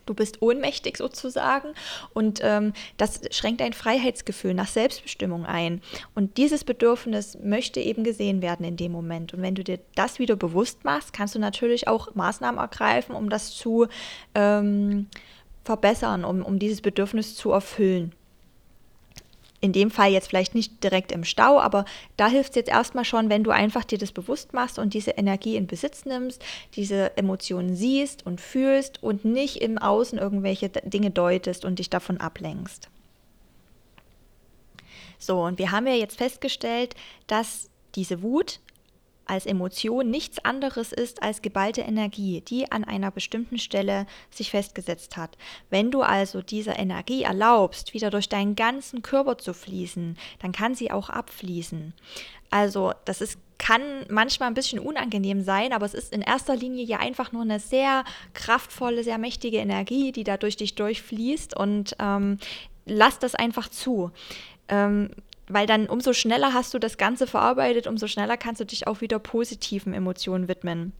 Du 0.06 0.13
bist 0.13 0.42
ohnmächtig 0.42 0.98
sozusagen 0.98 1.69
und 2.13 2.39
ähm, 2.44 2.74
das 2.98 3.21
schränkt 3.31 3.62
dein 3.62 3.74
Freiheitsgefühl 3.74 4.53
nach 4.53 4.68
Selbstbestimmung 4.68 5.45
ein. 5.45 5.81
Und 6.15 6.38
dieses 6.38 6.63
Bedürfnis 6.63 7.38
möchte 7.44 7.80
eben 7.80 8.03
gesehen 8.03 8.42
werden 8.42 8.65
in 8.65 8.77
dem 8.77 8.92
Moment. 8.92 9.33
Und 9.33 9.42
wenn 9.42 9.56
du 9.56 9.63
dir 9.63 9.80
das 9.95 10.19
wieder 10.19 10.36
bewusst 10.36 10.83
machst, 10.83 11.13
kannst 11.13 11.36
du 11.36 11.39
natürlich 11.39 11.88
auch 11.88 12.13
Maßnahmen 12.15 12.59
ergreifen, 12.59 13.15
um 13.15 13.30
das 13.30 13.56
zu 13.56 13.88
ähm, 14.36 15.07
verbessern, 15.63 16.25
um, 16.25 16.42
um 16.42 16.59
dieses 16.59 16.81
Bedürfnis 16.81 17.36
zu 17.36 17.51
erfüllen 17.51 18.13
in 19.62 19.74
dem 19.74 19.91
Fall 19.91 20.12
jetzt 20.12 20.27
vielleicht 20.27 20.56
nicht 20.56 20.84
direkt 20.84 21.12
im 21.12 21.24
Stau, 21.24 21.60
aber 21.60 21.86
da 22.18 22.27
hilft 22.27 22.50
es 22.51 22.56
jetzt 22.56 22.70
erstmal 22.70 23.06
schon, 23.06 23.30
wenn 23.30 23.44
du 23.44 23.51
einfach 23.51 23.86
dir 23.86 24.00
das 24.00 24.12
bewusst 24.12 24.53
machst 24.53 24.80
und 24.80 24.96
diese 24.96 25.12
Energie 25.12 25.56
in 25.56 25.68
Besitz 25.68 26.06
nimmst, 26.06 26.44
diese 26.75 27.15
Emotionen 27.15 27.75
siehst 27.75 28.25
und 28.25 28.41
fühlst 28.41 29.01
und 29.03 29.24
nicht 29.24 29.58
im 29.62 29.77
Außen 29.77 30.18
irgendwelche 30.18 30.70
Dinge 30.70 31.12
deutest 31.12 31.63
und 31.63 31.77
dich 31.77 31.91
davon 31.91 32.18
ablenkst. 32.18 32.89
So, 35.20 35.44
und 35.44 35.60
wir 35.60 35.72
haben 35.72 35.86
ja 35.86 35.94
jetzt 35.94 36.18
festgestellt, 36.18 36.96
dass 37.27 37.70
diese 37.94 38.24
Wut 38.24 38.60
als 39.32 39.46
Emotion 39.46 40.10
nichts 40.10 40.44
anderes 40.44 40.92
ist 40.92 41.24
als 41.24 41.42
geballte 41.42 41.80
Energie, 41.80 42.42
die 42.42 42.70
an 42.70 42.84
einer 42.84 43.12
bestimmten 43.12 43.60
Stelle 43.60 44.06
sich 44.30 44.52
festgesetzt 44.52 45.16
hat. 45.16 45.38
Wenn 45.70 45.90
du 45.90 46.02
also 46.02 46.42
dieser 46.42 46.78
Energie 46.78 47.24
erlaubst, 47.24 47.94
wieder 47.94 48.10
durch 48.10 48.28
deinen 48.28 48.56
ganzen 48.56 49.02
Körper 49.02 49.38
zu 49.38 49.54
fließen, 49.54 50.18
dann 50.40 50.52
kann 50.52 50.76
sie 50.76 50.92
auch 50.92 51.10
abfließen. 51.10 51.94
Also 52.50 52.92
das 53.06 53.22
ist 53.22 53.40
kann 53.58 53.82
manchmal 54.10 54.48
ein 54.48 54.56
bisschen 54.56 54.80
unangenehm 54.80 55.44
sein, 55.44 55.72
aber 55.72 55.86
es 55.86 55.94
ist 55.94 56.12
in 56.12 56.22
erster 56.22 56.56
Linie 56.56 56.84
ja 56.84 56.98
einfach 56.98 57.32
nur 57.32 57.44
eine 57.44 57.60
sehr 57.60 58.04
kraftvolle, 58.34 59.04
sehr 59.04 59.20
mächtige 59.20 59.58
Energie, 59.58 60.12
die 60.12 60.24
da 60.24 60.38
durch 60.38 60.58
dich 60.58 60.74
durchfließt 60.74 61.56
und 61.56 61.96
ähm, 62.00 62.40
lass 62.88 63.20
das 63.20 63.36
einfach 63.36 63.70
zu. 63.70 64.10
Ähm, 64.68 65.12
weil 65.53 65.67
dann 65.67 65.88
umso 65.88 66.13
schneller 66.13 66.53
hast 66.53 66.74
du 66.74 66.79
das 66.79 66.98
Ganze 66.98 67.27
verarbeitet, 67.27 67.88
umso 67.88 68.08
schneller 68.08 68.38
kannst 68.38 68.62
du 68.62 68.65
dich 68.65 68.88
auch 68.88 69.01
wieder 69.01 69.20
positiven 69.20 69.93
Emotionen 69.93 70.48
widmen. 70.48 70.93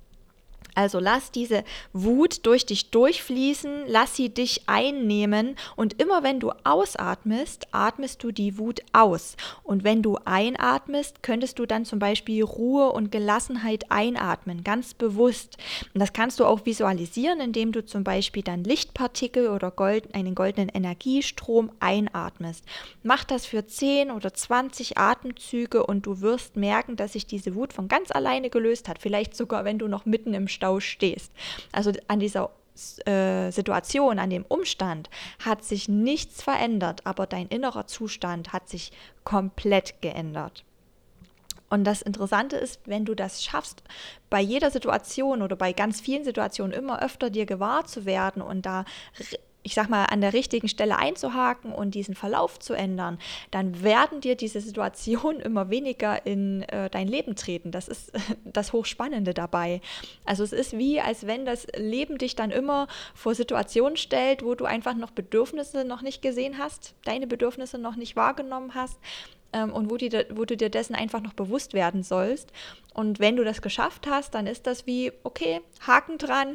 Also 0.76 1.00
lass 1.00 1.32
diese 1.32 1.64
Wut 1.94 2.46
durch 2.46 2.66
dich 2.66 2.92
durchfließen, 2.92 3.84
lass 3.88 4.16
sie 4.16 4.30
dich 4.30 4.64
einnehmen 4.68 5.56
und 5.76 6.02
immer 6.02 6.24
wenn 6.24 6.40
du 6.40 6.52
ausatmest, 6.64 7.68
atmest 7.72 8.24
du 8.24 8.32
die 8.32 8.58
Wut 8.58 8.82
aus. 8.94 9.36
Und 9.64 9.84
wenn 9.84 10.02
du 10.02 10.18
einatmest, 10.26 11.24
könntest 11.24 11.60
du 11.60 11.66
dann 11.66 11.86
zum 11.86 12.00
Beispiel 12.00 12.44
Ruhe 12.44 12.92
und 12.92 13.12
Gelassenheit 13.12 13.92
einatmen, 13.92 14.64
ganz 14.64 14.94
bewusst. 14.94 15.58
Und 15.94 16.00
das 16.00 16.14
kannst 16.14 16.40
du 16.40 16.46
auch 16.46 16.66
visualisieren, 16.66 17.40
indem 17.40 17.72
du 17.72 17.86
zum 17.86 18.04
Beispiel 18.04 18.44
dann 18.44 18.64
Lichtpartikel 18.64 19.50
oder 19.50 19.72
Gold, 19.72 20.14
einen 20.14 20.36
goldenen 20.36 20.70
Energiestrom 20.70 21.72
einatmest. 21.80 22.64
Mach 23.04 23.24
das 23.24 23.46
für 23.46 23.66
10 23.66 24.12
oder 24.12 24.34
20 24.34 24.98
Atemzüge 24.98 25.86
und 25.86 26.06
du 26.06 26.22
wirst 26.22 26.56
merken, 26.56 26.96
dass 26.96 27.14
sich 27.14 27.26
diese 27.26 27.56
Wut 27.56 27.74
von 27.74 27.88
ganz 27.88 28.12
alleine 28.12 28.50
gelöst 28.50 28.88
hat. 28.88 29.00
Vielleicht 29.00 29.36
sogar, 29.36 29.66
wenn 29.66 29.80
du 29.80 29.88
noch 29.88 30.06
mitten 30.06 30.34
im 30.34 30.48
Stau 30.62 30.80
stehst. 30.80 31.32
Also 31.72 31.92
an 32.08 32.20
dieser 32.20 32.52
äh, 33.06 33.52
Situation, 33.52 34.20
an 34.20 34.30
dem 34.30 34.46
Umstand 34.48 35.10
hat 35.44 35.64
sich 35.64 35.90
nichts 35.90 36.44
verändert, 36.44 37.02
aber 37.06 37.26
dein 37.26 37.48
innerer 37.48 37.88
Zustand 37.88 38.54
hat 38.54 38.70
sich 38.70 38.92
komplett 39.24 40.02
geändert. 40.02 40.64
Und 41.70 41.86
das 41.86 42.02
Interessante 42.02 42.58
ist, 42.58 42.82
wenn 42.86 43.06
du 43.06 43.16
das 43.16 43.44
schaffst, 43.44 43.82
bei 44.30 44.42
jeder 44.42 44.70
Situation 44.72 45.42
oder 45.42 45.56
bei 45.56 45.74
ganz 45.74 46.00
vielen 46.00 46.26
Situationen 46.26 46.74
immer 46.78 47.02
öfter 47.02 47.30
dir 47.30 47.46
gewahr 47.46 47.86
zu 47.86 48.06
werden 48.06 48.42
und 48.42 48.66
da 48.66 48.86
ich 49.64 49.74
sag 49.74 49.90
mal, 49.90 50.06
an 50.06 50.22
der 50.22 50.34
richtigen 50.34 50.68
Stelle 50.68 50.98
einzuhaken 50.98 51.72
und 51.72 51.96
diesen 51.96 52.16
Verlauf 52.16 52.60
zu 52.60 52.74
ändern, 52.74 53.20
dann 53.52 53.84
werden 53.84 54.22
dir 54.22 54.36
diese 54.36 54.62
Situationen 54.62 55.42
immer 55.42 55.70
weniger 55.70 56.26
in 56.26 56.64
äh, 56.64 56.90
dein 56.90 57.08
Leben 57.08 57.36
treten. 57.36 57.72
Das 57.72 57.88
ist 57.88 58.12
das 58.46 58.74
Hochspannende 58.74 59.34
dabei. 59.34 59.82
Also 60.26 60.44
es 60.44 60.54
ist 60.54 60.78
wie, 60.78 61.00
als 61.00 61.28
wenn 61.28 61.46
das 61.46 61.68
Leben 61.76 62.18
dich 62.18 62.36
dann 62.36 62.52
immer 62.52 62.88
vor 63.14 63.36
Situationen 63.36 63.98
stellt, 63.98 64.44
wo 64.44 64.56
du 64.56 64.66
einfach 64.66 64.96
noch 64.96 65.12
Bedürfnisse 65.12 65.86
noch 65.86 66.02
nicht 66.02 66.22
gesehen 66.22 66.58
hast, 66.58 66.96
deine 67.04 67.28
Bedürfnisse 67.28 67.78
noch 67.78 67.96
nicht 67.96 68.16
wahrgenommen 68.16 68.74
hast 68.76 68.98
ähm, 69.54 69.72
und 69.74 69.90
wo, 69.90 69.98
die, 69.98 70.12
wo 70.32 70.46
du 70.46 70.58
dir 70.58 70.70
dessen 70.70 70.96
einfach 70.96 71.22
noch 71.22 71.34
bewusst 71.34 71.74
werden 71.74 72.04
sollst. 72.04 72.52
Und 72.94 73.20
wenn 73.20 73.38
du 73.38 73.46
das 73.46 73.62
geschafft 73.62 74.08
hast, 74.08 74.36
dann 74.36 74.48
ist 74.48 74.68
das 74.68 74.86
wie, 74.86 75.14
okay, 75.24 75.62
Haken 75.88 76.18
dran. 76.18 76.54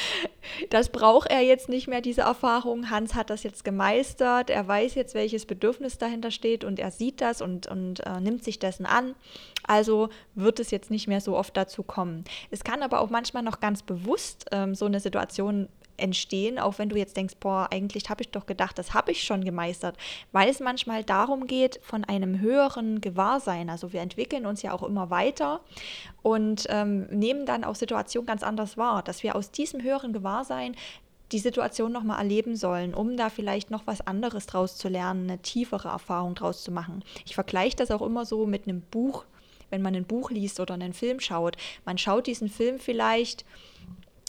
das 0.70 0.88
braucht 0.88 1.30
er 1.30 1.40
jetzt 1.40 1.68
nicht 1.68 1.88
mehr, 1.88 2.00
diese 2.00 2.22
Erfahrung. 2.22 2.90
Hans 2.90 3.14
hat 3.14 3.28
das 3.28 3.42
jetzt 3.42 3.64
gemeistert. 3.64 4.50
Er 4.50 4.66
weiß 4.68 4.94
jetzt, 4.94 5.14
welches 5.14 5.46
Bedürfnis 5.46 5.98
dahinter 5.98 6.30
steht 6.30 6.62
und 6.62 6.78
er 6.78 6.92
sieht 6.92 7.20
das 7.20 7.42
und, 7.42 7.66
und 7.66 8.06
äh, 8.06 8.20
nimmt 8.20 8.44
sich 8.44 8.60
dessen 8.60 8.86
an. 8.86 9.16
Also 9.66 10.10
wird 10.34 10.60
es 10.60 10.70
jetzt 10.70 10.90
nicht 10.90 11.08
mehr 11.08 11.20
so 11.20 11.36
oft 11.36 11.56
dazu 11.56 11.82
kommen. 11.82 12.24
Es 12.50 12.62
kann 12.62 12.82
aber 12.82 13.00
auch 13.00 13.10
manchmal 13.10 13.42
noch 13.42 13.58
ganz 13.58 13.82
bewusst 13.82 14.46
ähm, 14.52 14.74
so 14.74 14.86
eine 14.86 15.00
Situation 15.00 15.68
entstehen, 15.96 16.58
auch 16.58 16.78
wenn 16.78 16.88
du 16.88 16.96
jetzt 16.96 17.16
denkst, 17.16 17.34
boah, 17.40 17.68
eigentlich 17.70 18.10
habe 18.10 18.22
ich 18.22 18.30
doch 18.30 18.46
gedacht, 18.46 18.78
das 18.78 18.94
habe 18.94 19.12
ich 19.12 19.22
schon 19.22 19.44
gemeistert, 19.44 19.96
weil 20.32 20.48
es 20.48 20.60
manchmal 20.60 21.04
darum 21.04 21.46
geht, 21.46 21.80
von 21.82 22.04
einem 22.04 22.40
höheren 22.40 23.00
Gewahrsein, 23.00 23.70
also 23.70 23.92
wir 23.92 24.00
entwickeln 24.00 24.46
uns 24.46 24.62
ja 24.62 24.72
auch 24.72 24.82
immer 24.82 25.10
weiter 25.10 25.60
und 26.22 26.66
ähm, 26.68 27.06
nehmen 27.10 27.46
dann 27.46 27.64
auch 27.64 27.74
Situationen 27.74 28.26
ganz 28.26 28.42
anders 28.42 28.76
wahr, 28.76 29.02
dass 29.02 29.22
wir 29.22 29.36
aus 29.36 29.50
diesem 29.50 29.82
höheren 29.82 30.12
Gewahrsein 30.12 30.74
die 31.32 31.38
Situation 31.38 31.90
nochmal 31.90 32.18
erleben 32.18 32.54
sollen, 32.54 32.94
um 32.94 33.16
da 33.16 33.30
vielleicht 33.30 33.70
noch 33.70 33.86
was 33.86 34.06
anderes 34.06 34.46
draus 34.46 34.76
zu 34.76 34.88
lernen, 34.88 35.28
eine 35.28 35.40
tiefere 35.40 35.88
Erfahrung 35.88 36.34
draus 36.34 36.62
zu 36.62 36.70
machen. 36.70 37.02
Ich 37.24 37.34
vergleiche 37.34 37.76
das 37.76 37.90
auch 37.90 38.02
immer 38.02 38.24
so 38.24 38.46
mit 38.46 38.68
einem 38.68 38.82
Buch, 38.82 39.24
wenn 39.70 39.82
man 39.82 39.94
ein 39.94 40.04
Buch 40.04 40.30
liest 40.30 40.60
oder 40.60 40.74
einen 40.74 40.92
Film 40.92 41.20
schaut. 41.20 41.56
Man 41.84 41.98
schaut 41.98 42.26
diesen 42.26 42.48
Film 42.48 42.78
vielleicht 42.78 43.44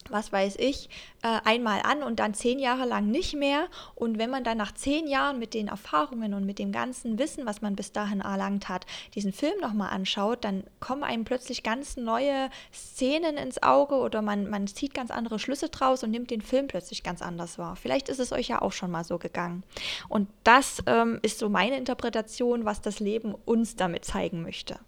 was 0.10 0.32
weiß 0.32 0.56
ich, 0.58 0.90
äh, 1.22 1.40
einmal 1.44 1.82
an 1.84 2.04
und 2.04 2.20
dann 2.20 2.34
zehn 2.34 2.60
Jahre 2.60 2.86
lang 2.86 3.08
nicht 3.08 3.36
mehr. 3.36 3.68
Und 3.96 4.18
wenn 4.18 4.30
man 4.30 4.44
dann 4.44 4.58
nach 4.58 4.74
zehn 4.74 5.08
Jahren 5.08 5.40
mit 5.40 5.54
den 5.54 5.68
Erfahrungen 5.68 6.34
und 6.34 6.46
mit 6.46 6.60
dem 6.60 6.72
ganzen 6.72 7.18
Wissen, 7.20 7.46
was 7.46 7.62
man 7.62 7.76
bis 7.76 7.92
dahin 7.92 8.22
erlangt 8.22 8.70
hat, 8.70 8.86
diesen 9.16 9.34
Film 9.34 9.60
nochmal 9.62 9.90
anschaut, 9.90 10.44
dann 10.44 10.64
kommen 10.80 11.04
einem 11.04 11.26
plötzlich 11.26 11.64
ganz 11.64 11.98
neue 11.98 12.50
Szenen 12.74 13.38
ins 13.38 13.62
Auge 13.64 13.96
oder 13.96 14.22
man, 14.22 14.50
man 14.50 14.68
zieht 14.68 14.94
ganz 14.94 15.12
andere 15.12 15.40
Schlüsse 15.40 15.70
draus 15.70 16.04
und 16.04 16.12
nimmt 16.12 16.32
den 16.32 16.42
Film 16.42 16.68
plötzlich 16.68 17.04
ganz 17.04 17.22
anders 17.22 17.58
wahr. 17.58 17.76
Vielleicht 17.76 18.10
ist 18.10 18.20
es 18.20 18.32
euch 18.32 18.48
ja 18.48 18.62
auch 18.62 18.72
schon 18.72 18.92
mal 18.92 19.04
so 19.04 19.18
gegangen. 19.18 19.64
Und 20.10 20.30
das 20.44 20.84
ähm, 20.86 21.20
ist 21.22 21.40
so 21.40 21.50
meine 21.50 21.78
Interpretation, 21.78 22.66
was 22.66 22.82
das 22.82 23.00
Leben 23.00 23.36
uns 23.46 23.76
damit 23.76 24.06
zeigen 24.06 24.42
möchte. 24.42 24.80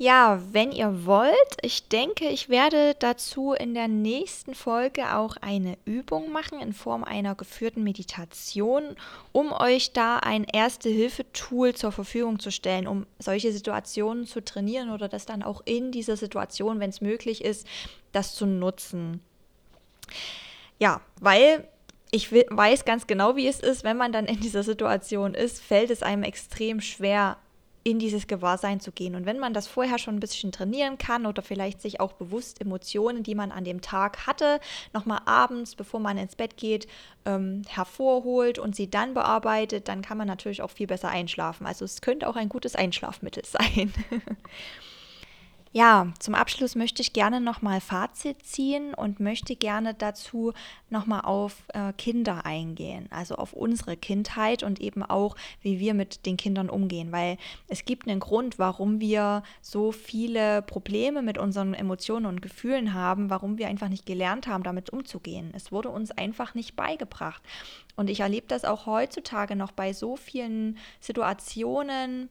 Ja, 0.00 0.40
wenn 0.52 0.70
ihr 0.70 1.06
wollt, 1.06 1.56
ich 1.60 1.88
denke, 1.88 2.28
ich 2.28 2.48
werde 2.48 2.94
dazu 3.00 3.52
in 3.52 3.74
der 3.74 3.88
nächsten 3.88 4.54
Folge 4.54 5.16
auch 5.16 5.36
eine 5.40 5.76
Übung 5.86 6.30
machen 6.30 6.60
in 6.60 6.72
Form 6.72 7.02
einer 7.02 7.34
geführten 7.34 7.82
Meditation, 7.82 8.94
um 9.32 9.50
euch 9.50 9.92
da 9.92 10.18
ein 10.18 10.44
Erste-Hilfe-Tool 10.44 11.74
zur 11.74 11.90
Verfügung 11.90 12.38
zu 12.38 12.52
stellen, 12.52 12.86
um 12.86 13.06
solche 13.18 13.50
Situationen 13.50 14.24
zu 14.24 14.40
trainieren 14.44 14.90
oder 14.90 15.08
das 15.08 15.26
dann 15.26 15.42
auch 15.42 15.62
in 15.64 15.90
dieser 15.90 16.16
Situation, 16.16 16.78
wenn 16.78 16.90
es 16.90 17.00
möglich 17.00 17.42
ist, 17.44 17.66
das 18.12 18.36
zu 18.36 18.46
nutzen. 18.46 19.20
Ja, 20.78 21.00
weil 21.20 21.66
ich 22.12 22.30
weiß 22.30 22.84
ganz 22.84 23.08
genau, 23.08 23.34
wie 23.34 23.48
es 23.48 23.58
ist, 23.58 23.82
wenn 23.82 23.96
man 23.96 24.12
dann 24.12 24.26
in 24.26 24.38
dieser 24.38 24.62
Situation 24.62 25.34
ist, 25.34 25.60
fällt 25.60 25.90
es 25.90 26.04
einem 26.04 26.22
extrem 26.22 26.80
schwer, 26.80 27.36
in 27.84 27.98
dieses 27.98 28.26
Gewahrsein 28.26 28.80
zu 28.80 28.92
gehen. 28.92 29.14
Und 29.14 29.26
wenn 29.26 29.38
man 29.38 29.54
das 29.54 29.66
vorher 29.66 29.98
schon 29.98 30.16
ein 30.16 30.20
bisschen 30.20 30.52
trainieren 30.52 30.98
kann 30.98 31.26
oder 31.26 31.42
vielleicht 31.42 31.80
sich 31.80 32.00
auch 32.00 32.12
bewusst 32.12 32.60
Emotionen, 32.60 33.22
die 33.22 33.34
man 33.34 33.52
an 33.52 33.64
dem 33.64 33.80
Tag 33.80 34.26
hatte, 34.26 34.60
nochmal 34.92 35.20
abends, 35.24 35.74
bevor 35.74 36.00
man 36.00 36.18
ins 36.18 36.36
Bett 36.36 36.56
geht, 36.56 36.86
ähm, 37.24 37.62
hervorholt 37.68 38.58
und 38.58 38.76
sie 38.76 38.90
dann 38.90 39.14
bearbeitet, 39.14 39.88
dann 39.88 40.02
kann 40.02 40.18
man 40.18 40.26
natürlich 40.26 40.62
auch 40.62 40.70
viel 40.70 40.86
besser 40.86 41.08
einschlafen. 41.08 41.66
Also 41.66 41.84
es 41.84 42.00
könnte 42.00 42.28
auch 42.28 42.36
ein 42.36 42.48
gutes 42.48 42.74
Einschlafmittel 42.74 43.44
sein. 43.46 43.92
Ja, 45.72 46.08
zum 46.18 46.34
Abschluss 46.34 46.76
möchte 46.76 47.02
ich 47.02 47.12
gerne 47.12 47.42
nochmal 47.42 47.82
Fazit 47.82 48.42
ziehen 48.42 48.94
und 48.94 49.20
möchte 49.20 49.54
gerne 49.54 49.92
dazu 49.92 50.54
nochmal 50.88 51.20
auf 51.22 51.64
äh, 51.74 51.92
Kinder 51.92 52.46
eingehen, 52.46 53.06
also 53.10 53.34
auf 53.34 53.52
unsere 53.52 53.96
Kindheit 53.96 54.62
und 54.62 54.80
eben 54.80 55.02
auch, 55.02 55.36
wie 55.60 55.78
wir 55.78 55.92
mit 55.92 56.24
den 56.24 56.38
Kindern 56.38 56.70
umgehen, 56.70 57.12
weil 57.12 57.36
es 57.68 57.84
gibt 57.84 58.08
einen 58.08 58.20
Grund, 58.20 58.58
warum 58.58 59.00
wir 59.00 59.42
so 59.60 59.92
viele 59.92 60.62
Probleme 60.62 61.20
mit 61.20 61.36
unseren 61.36 61.74
Emotionen 61.74 62.24
und 62.24 62.40
Gefühlen 62.40 62.94
haben, 62.94 63.28
warum 63.28 63.58
wir 63.58 63.68
einfach 63.68 63.90
nicht 63.90 64.06
gelernt 64.06 64.46
haben, 64.46 64.62
damit 64.62 64.88
umzugehen. 64.90 65.52
Es 65.54 65.70
wurde 65.70 65.90
uns 65.90 66.10
einfach 66.12 66.54
nicht 66.54 66.76
beigebracht. 66.76 67.42
Und 67.94 68.08
ich 68.08 68.20
erlebe 68.20 68.46
das 68.46 68.64
auch 68.64 68.86
heutzutage 68.86 69.54
noch 69.54 69.72
bei 69.72 69.92
so 69.92 70.16
vielen 70.16 70.78
Situationen, 71.00 72.30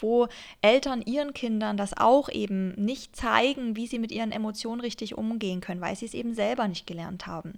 wo 0.00 0.28
Eltern 0.60 1.02
ihren 1.02 1.34
Kindern 1.34 1.76
das 1.76 1.96
auch 1.96 2.28
eben 2.28 2.72
nicht 2.72 3.16
zeigen, 3.16 3.76
wie 3.76 3.86
sie 3.86 3.98
mit 3.98 4.12
ihren 4.12 4.32
Emotionen 4.32 4.80
richtig 4.80 5.16
umgehen 5.16 5.60
können, 5.60 5.80
weil 5.80 5.96
sie 5.96 6.06
es 6.06 6.14
eben 6.14 6.34
selber 6.34 6.68
nicht 6.68 6.86
gelernt 6.86 7.26
haben. 7.26 7.54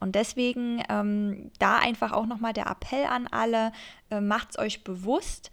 Und 0.00 0.14
deswegen 0.14 0.82
ähm, 0.88 1.50
da 1.58 1.78
einfach 1.78 2.12
auch 2.12 2.26
nochmal 2.26 2.52
der 2.52 2.66
Appell 2.66 3.04
an 3.04 3.26
alle, 3.26 3.72
äh, 4.10 4.20
macht 4.20 4.50
es 4.50 4.58
euch 4.58 4.84
bewusst, 4.84 5.50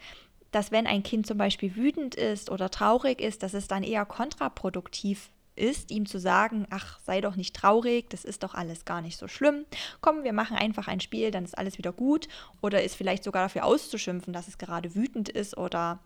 dass 0.52 0.72
wenn 0.72 0.88
ein 0.88 1.04
Kind 1.04 1.28
zum 1.28 1.38
Beispiel 1.38 1.76
wütend 1.76 2.16
ist 2.16 2.50
oder 2.50 2.72
traurig 2.72 3.20
ist, 3.20 3.44
dass 3.44 3.54
es 3.54 3.68
dann 3.68 3.84
eher 3.84 4.06
kontraproduktiv 4.06 5.30
ist, 5.56 5.92
ihm 5.92 6.06
zu 6.06 6.20
sagen, 6.20 6.68
ach, 6.70 7.00
sei 7.06 7.22
doch 7.22 7.36
nicht 7.36 7.56
traurig, 7.56 8.10
das 8.10 8.26
ist 8.26 8.44
doch 8.44 8.54
alles 8.54 8.86
gar 8.86 9.02
nicht 9.02 9.18
so 9.18 9.28
schlimm. 9.28 9.66
Komm, 10.02 10.24
wir 10.24 10.34
machen 10.34 10.58
einfach 10.58 10.88
ein 10.88 11.00
Spiel, 11.00 11.32
dann 11.32 11.46
ist 11.46 11.58
alles 11.58 11.78
wieder 11.78 11.92
gut. 11.92 12.28
Oder 12.62 12.84
ist 12.84 12.96
vielleicht 12.96 13.24
sogar 13.24 13.44
dafür 13.44 13.66
auszuschimpfen, 13.66 14.34
dass 14.34 14.48
es 14.48 14.58
gerade 14.58 14.96
wütend 14.96 15.30
ist 15.30 15.58
oder 15.58 16.00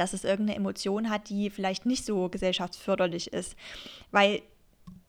dass 0.00 0.14
es 0.14 0.24
irgendeine 0.24 0.56
Emotion 0.56 1.10
hat, 1.10 1.28
die 1.28 1.50
vielleicht 1.50 1.84
nicht 1.84 2.06
so 2.06 2.30
gesellschaftsförderlich 2.30 3.34
ist. 3.34 3.54
Weil 4.10 4.40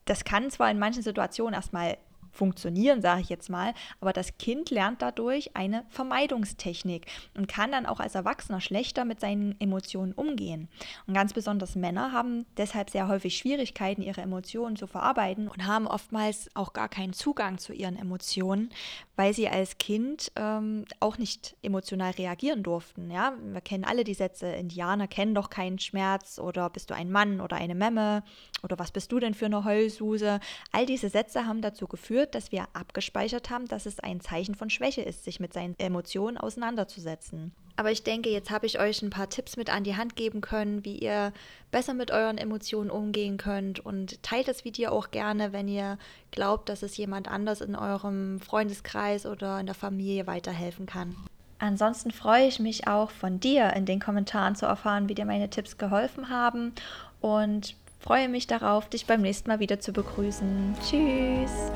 das 0.03 0.25
kann 0.25 0.51
zwar 0.51 0.69
in 0.69 0.79
manchen 0.79 1.01
Situationen 1.01 1.53
erstmal 1.53 1.97
funktionieren, 2.31 3.01
sage 3.01 3.21
ich 3.21 3.29
jetzt 3.29 3.49
mal. 3.49 3.73
Aber 3.99 4.13
das 4.13 4.37
Kind 4.37 4.69
lernt 4.69 5.01
dadurch 5.01 5.55
eine 5.55 5.85
Vermeidungstechnik 5.89 7.05
und 7.35 7.47
kann 7.47 7.71
dann 7.71 7.85
auch 7.85 7.99
als 7.99 8.15
Erwachsener 8.15 8.61
schlechter 8.61 9.05
mit 9.05 9.19
seinen 9.19 9.59
Emotionen 9.59 10.13
umgehen. 10.13 10.69
Und 11.07 11.13
ganz 11.13 11.33
besonders 11.33 11.75
Männer 11.75 12.11
haben 12.11 12.45
deshalb 12.57 12.89
sehr 12.89 13.07
häufig 13.07 13.37
Schwierigkeiten, 13.37 14.01
ihre 14.01 14.21
Emotionen 14.21 14.75
zu 14.75 14.87
verarbeiten 14.87 15.47
und 15.47 15.65
haben 15.65 15.87
oftmals 15.87 16.49
auch 16.53 16.73
gar 16.73 16.89
keinen 16.89 17.13
Zugang 17.13 17.57
zu 17.57 17.73
ihren 17.73 17.97
Emotionen, 17.97 18.69
weil 19.15 19.33
sie 19.33 19.47
als 19.47 19.77
Kind 19.77 20.31
ähm, 20.35 20.85
auch 20.99 21.17
nicht 21.17 21.55
emotional 21.61 22.11
reagieren 22.11 22.63
durften. 22.63 23.11
Ja, 23.11 23.33
wir 23.41 23.61
kennen 23.61 23.83
alle 23.83 24.03
die 24.03 24.13
Sätze: 24.13 24.47
Indianer 24.47 25.07
kennen 25.07 25.35
doch 25.35 25.49
keinen 25.49 25.79
Schmerz 25.79 26.39
oder 26.39 26.69
bist 26.69 26.89
du 26.89 26.95
ein 26.95 27.11
Mann 27.11 27.41
oder 27.41 27.57
eine 27.57 27.75
Memme 27.75 28.23
oder 28.63 28.77
was 28.79 28.91
bist 28.91 29.11
du 29.11 29.19
denn 29.19 29.33
für 29.33 29.45
eine 29.45 29.63
Heulsuse? 29.63 30.39
All 30.71 30.85
diese 30.85 31.09
Sätze 31.09 31.45
haben 31.45 31.61
dazu 31.61 31.87
geführt, 31.87 32.20
geführt, 32.21 32.35
dass 32.35 32.51
wir 32.51 32.67
abgespeichert 32.73 33.49
haben, 33.49 33.67
dass 33.67 33.85
es 33.85 33.99
ein 33.99 34.21
Zeichen 34.21 34.53
von 34.53 34.69
Schwäche 34.69 35.01
ist, 35.01 35.23
sich 35.23 35.39
mit 35.39 35.53
seinen 35.53 35.75
Emotionen 35.79 36.37
auseinanderzusetzen. 36.37 37.51
Aber 37.77 37.91
ich 37.91 38.03
denke, 38.03 38.29
jetzt 38.29 38.51
habe 38.51 38.67
ich 38.67 38.79
euch 38.79 39.01
ein 39.01 39.09
paar 39.09 39.29
Tipps 39.29 39.57
mit 39.57 39.73
an 39.73 39.83
die 39.83 39.95
Hand 39.95 40.15
geben 40.15 40.41
können, 40.41 40.85
wie 40.85 40.97
ihr 40.97 41.33
besser 41.71 41.93
mit 41.95 42.11
euren 42.11 42.37
Emotionen 42.37 42.91
umgehen 42.91 43.37
könnt. 43.37 43.79
Und 43.79 44.21
teilt 44.21 44.47
das 44.47 44.65
Video 44.65 44.91
auch 44.91 45.09
gerne, 45.09 45.51
wenn 45.51 45.67
ihr 45.67 45.97
glaubt, 46.29 46.69
dass 46.69 46.83
es 46.83 46.97
jemand 46.97 47.27
anders 47.27 47.61
in 47.61 47.75
eurem 47.75 48.39
Freundeskreis 48.39 49.25
oder 49.25 49.59
in 49.59 49.65
der 49.65 49.75
Familie 49.75 50.27
weiterhelfen 50.27 50.85
kann. 50.85 51.15
Ansonsten 51.57 52.11
freue 52.11 52.47
ich 52.47 52.59
mich 52.59 52.87
auch 52.87 53.09
von 53.09 53.39
dir 53.39 53.73
in 53.73 53.85
den 53.85 53.99
Kommentaren 53.99 54.55
zu 54.55 54.65
erfahren, 54.65 55.09
wie 55.09 55.15
dir 55.15 55.25
meine 55.25 55.49
Tipps 55.49 55.77
geholfen 55.77 56.29
haben. 56.29 56.73
Und 57.19 57.75
freue 58.01 58.29
mich 58.29 58.47
darauf, 58.47 58.89
dich 58.89 59.05
beim 59.05 59.21
nächsten 59.21 59.49
Mal 59.49 59.59
wieder 59.59 59.79
zu 59.79 59.93
begrüßen. 59.93 60.75
Tschüss! 60.83 61.71